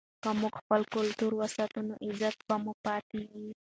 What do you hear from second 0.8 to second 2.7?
کلتور وساتو نو عزت به